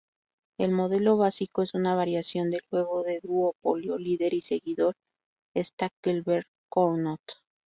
[0.57, 4.95] El modelo básico es una variación del juego de duopolio "líder y seguidor"
[5.55, 7.21] Stackelberg-Cournot.